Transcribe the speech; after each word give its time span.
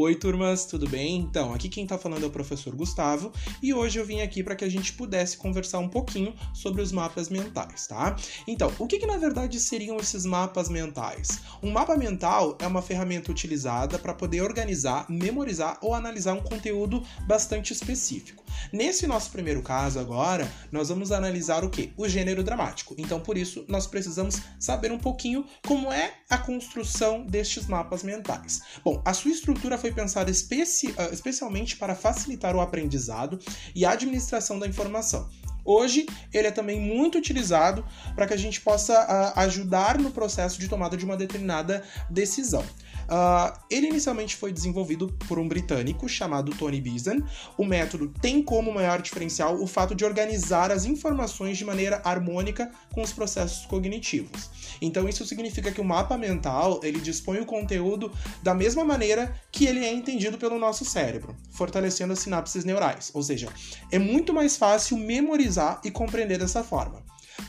Oi, 0.00 0.14
turmas, 0.14 0.64
tudo 0.64 0.88
bem? 0.88 1.16
Então, 1.16 1.52
aqui 1.52 1.68
quem 1.68 1.84
tá 1.84 1.98
falando 1.98 2.22
é 2.22 2.26
o 2.28 2.30
professor 2.30 2.72
Gustavo 2.72 3.32
e 3.60 3.74
hoje 3.74 3.98
eu 3.98 4.04
vim 4.04 4.20
aqui 4.20 4.44
para 4.44 4.54
que 4.54 4.64
a 4.64 4.68
gente 4.68 4.92
pudesse 4.92 5.36
conversar 5.36 5.80
um 5.80 5.88
pouquinho 5.88 6.32
sobre 6.54 6.80
os 6.80 6.92
mapas 6.92 7.28
mentais, 7.28 7.88
tá? 7.88 8.14
Então, 8.46 8.72
o 8.78 8.86
que, 8.86 9.00
que 9.00 9.06
na 9.08 9.16
verdade 9.16 9.58
seriam 9.58 9.96
esses 9.96 10.24
mapas 10.24 10.68
mentais? 10.68 11.40
Um 11.60 11.72
mapa 11.72 11.96
mental 11.96 12.56
é 12.60 12.66
uma 12.68 12.80
ferramenta 12.80 13.32
utilizada 13.32 13.98
para 13.98 14.14
poder 14.14 14.40
organizar, 14.40 15.04
memorizar 15.08 15.76
ou 15.82 15.92
analisar 15.92 16.34
um 16.34 16.42
conteúdo 16.42 17.02
bastante 17.26 17.72
específico. 17.72 18.44
Nesse 18.72 19.06
nosso 19.06 19.30
primeiro 19.30 19.62
caso 19.62 19.98
agora, 19.98 20.50
nós 20.70 20.88
vamos 20.88 21.12
analisar 21.12 21.64
o 21.64 21.70
que? 21.70 21.92
O 21.96 22.08
gênero 22.08 22.42
dramático. 22.42 22.94
Então, 22.98 23.20
por 23.20 23.36
isso, 23.36 23.64
nós 23.68 23.86
precisamos 23.86 24.40
saber 24.58 24.92
um 24.92 24.98
pouquinho 24.98 25.44
como 25.66 25.92
é 25.92 26.14
a 26.28 26.38
construção 26.38 27.24
destes 27.24 27.66
mapas 27.66 28.02
mentais. 28.02 28.60
Bom, 28.84 29.02
a 29.04 29.14
sua 29.14 29.30
estrutura 29.30 29.78
foi 29.78 29.92
pensado 29.92 30.30
especi 30.30 30.94
ah, 30.96 31.08
especialmente 31.12 31.76
para 31.76 31.94
facilitar 31.94 32.54
o 32.54 32.60
aprendizado 32.60 33.38
e 33.74 33.84
a 33.84 33.92
administração 33.92 34.58
da 34.58 34.66
informação. 34.66 35.28
Hoje, 35.68 36.06
ele 36.32 36.48
é 36.48 36.50
também 36.50 36.80
muito 36.80 37.18
utilizado 37.18 37.84
para 38.14 38.26
que 38.26 38.32
a 38.32 38.38
gente 38.38 38.58
possa 38.58 38.94
uh, 38.94 39.38
ajudar 39.40 39.98
no 39.98 40.10
processo 40.10 40.58
de 40.58 40.66
tomada 40.66 40.96
de 40.96 41.04
uma 41.04 41.14
determinada 41.14 41.84
decisão. 42.08 42.64
Uh, 43.08 43.58
ele 43.70 43.88
inicialmente 43.88 44.34
foi 44.34 44.50
desenvolvido 44.50 45.08
por 45.26 45.38
um 45.38 45.46
britânico 45.46 46.08
chamado 46.08 46.52
Tony 46.52 46.80
Beeson. 46.80 47.22
O 47.56 47.66
método 47.66 48.08
tem 48.20 48.42
como 48.42 48.72
maior 48.72 49.02
diferencial 49.02 49.62
o 49.62 49.66
fato 49.66 49.94
de 49.94 50.06
organizar 50.06 50.70
as 50.70 50.86
informações 50.86 51.58
de 51.58 51.66
maneira 51.66 52.00
harmônica 52.02 52.70
com 52.92 53.02
os 53.02 53.12
processos 53.12 53.66
cognitivos. 53.66 54.50
Então 54.80 55.06
isso 55.08 55.26
significa 55.26 55.72
que 55.72 55.80
o 55.80 55.84
mapa 55.84 56.16
mental 56.16 56.80
ele 56.82 57.00
dispõe 57.00 57.40
o 57.40 57.46
conteúdo 57.46 58.10
da 58.42 58.54
mesma 58.54 58.84
maneira 58.84 59.34
que 59.50 59.66
ele 59.66 59.84
é 59.84 59.92
entendido 59.92 60.38
pelo 60.38 60.58
nosso 60.58 60.84
cérebro, 60.84 61.36
fortalecendo 61.50 62.12
as 62.12 62.20
sinapses 62.20 62.64
neurais. 62.64 63.10
Ou 63.12 63.22
seja, 63.22 63.48
é 63.90 63.98
muito 63.98 64.32
mais 64.32 64.56
fácil 64.56 64.96
memorizar 64.96 65.57
e 65.84 65.90
compreender 65.90 66.38
dessa 66.38 66.62
forma. 66.64 67.02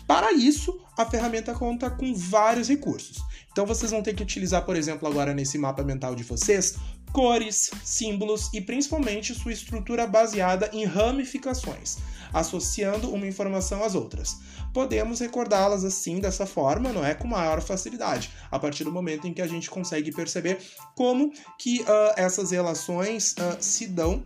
Para 0.06 0.32
isso, 0.32 0.80
a 0.98 1.06
ferramenta 1.06 1.54
conta 1.54 1.90
com 1.90 2.14
vários 2.14 2.68
recursos. 2.68 3.18
Então 3.52 3.66
vocês 3.66 3.92
vão 3.92 4.04
ter 4.04 4.14
que 4.16 4.24
utilizar, 4.24 4.66
por 4.66 4.76
exemplo, 4.76 5.08
agora 5.08 5.34
nesse 5.34 5.58
mapa 5.58 5.84
mental 5.84 6.16
de 6.16 6.24
vocês, 6.24 6.76
cores, 7.12 7.72
símbolos 7.84 8.50
e 8.54 8.62
principalmente 8.62 9.34
sua 9.34 9.52
estrutura 9.52 10.06
baseada 10.06 10.70
em 10.74 10.86
ramificações, 10.86 11.98
associando 12.34 13.12
uma 13.12 13.28
informação 13.28 13.84
às 13.84 13.96
outras. 13.96 14.38
Podemos 14.73 15.20
recordá-las 15.20 15.84
assim, 15.84 16.20
dessa 16.20 16.46
forma, 16.46 16.94
não 16.94 17.04
é? 17.04 17.16
Com 17.16 17.28
maior 17.28 17.62
facilidade, 17.62 18.30
a 18.52 18.60
partir 18.60 18.84
do 18.84 18.92
momento 18.92 19.28
em 19.28 19.34
que 19.34 19.42
a 19.42 19.48
gente 19.48 19.70
consegue 19.70 20.12
perceber 20.12 20.60
como 20.96 21.32
que 21.58 21.82
uh, 21.82 22.14
essas 22.16 22.52
relações 22.52 23.34
uh, 23.34 23.58
se 23.60 23.88
dão 23.88 24.23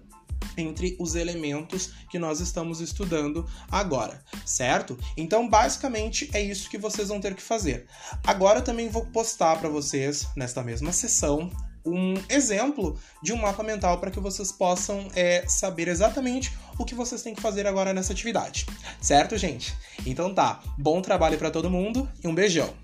entre 0.58 0.96
os 1.00 1.16
elementos 1.16 1.92
que 2.10 2.20
nós 2.20 2.40
estamos 2.40 2.82
estudando 2.82 3.48
agora, 3.72 4.24
certo? 4.46 4.98
Então, 5.18 5.50
basicamente 5.50 6.30
é 6.34 6.42
isso 6.42 6.70
que 6.70 6.78
vocês 6.78 7.08
vão 7.08 7.20
ter 7.20 7.36
que 7.36 7.42
fazer. 7.42 7.86
Agora 8.26 8.62
também 8.62 8.90
vou 8.90 9.06
postar 9.08 9.58
para 9.60 9.70
vocês 9.70 10.28
nesta 10.36 10.64
mesma 10.64 10.92
sessão 10.92 11.50
um 11.86 12.14
exemplo 12.30 12.98
de 13.22 13.34
um 13.34 13.38
mapa 13.38 13.62
mental 13.62 14.00
para 14.00 14.12
que 14.12 14.20
vocês 14.20 14.52
possam 14.52 15.08
é, 15.16 15.46
saber 15.48 15.88
exatamente 15.88 16.56
o 16.80 16.86
que 16.86 16.96
vocês 16.96 17.22
têm 17.22 17.36
que 17.36 17.42
fazer 17.42 17.68
agora 17.68 17.94
nessa 17.94 18.14
atividade, 18.14 18.66
certo, 19.02 19.38
gente? 19.38 19.76
Então 20.06 20.34
tá, 20.34 20.62
bom 20.78 21.02
trabalho 21.02 21.38
para 21.38 21.52
todo 21.52 21.70
mundo 21.70 22.10
e 22.24 22.28
um 22.28 22.34
beijão. 22.34 22.83